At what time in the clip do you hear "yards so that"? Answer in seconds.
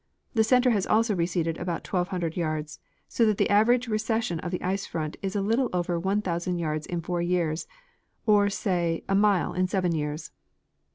2.35-3.37